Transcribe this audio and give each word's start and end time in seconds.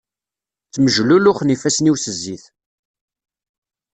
Ttmejluluxen 0.67 1.53
ifassen-iw 1.55 1.95
s 1.97 2.05
zzit. 2.15 2.45